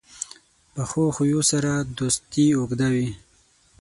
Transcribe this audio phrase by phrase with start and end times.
[0.73, 3.07] پخو خویو سره دوستي اوږده وي